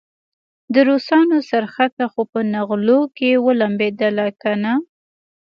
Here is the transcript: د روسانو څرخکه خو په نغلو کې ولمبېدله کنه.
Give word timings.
د 0.73 0.75
روسانو 0.89 1.37
څرخکه 1.49 2.05
خو 2.11 2.21
په 2.31 2.39
نغلو 2.53 2.99
کې 3.17 3.29
ولمبېدله 3.45 4.27
کنه. 4.41 4.73